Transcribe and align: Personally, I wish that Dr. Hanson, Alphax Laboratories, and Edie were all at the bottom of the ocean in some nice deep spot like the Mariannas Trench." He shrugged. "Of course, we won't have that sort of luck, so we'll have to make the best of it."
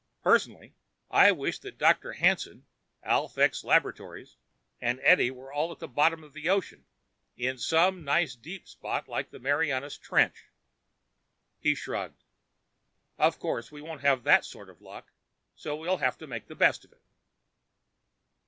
Personally, 0.23 0.73
I 1.11 1.31
wish 1.31 1.59
that 1.59 1.77
Dr. 1.77 2.13
Hanson, 2.13 2.65
Alphax 3.05 3.63
Laboratories, 3.63 4.35
and 4.81 4.99
Edie 5.03 5.29
were 5.29 5.53
all 5.53 5.71
at 5.71 5.77
the 5.77 5.87
bottom 5.87 6.23
of 6.23 6.33
the 6.33 6.49
ocean 6.49 6.85
in 7.37 7.59
some 7.59 8.03
nice 8.03 8.33
deep 8.35 8.67
spot 8.67 9.07
like 9.07 9.29
the 9.29 9.37
Mariannas 9.37 9.99
Trench." 9.99 10.45
He 11.59 11.75
shrugged. 11.75 12.23
"Of 13.19 13.37
course, 13.37 13.71
we 13.71 13.79
won't 13.83 14.01
have 14.01 14.23
that 14.23 14.43
sort 14.43 14.71
of 14.71 14.81
luck, 14.81 15.11
so 15.55 15.75
we'll 15.75 15.97
have 15.97 16.17
to 16.17 16.25
make 16.25 16.47
the 16.47 16.55
best 16.55 16.83
of 16.83 16.93
it." 16.93 17.01